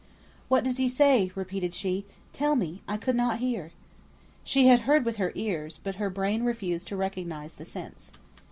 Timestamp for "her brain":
6.01-6.41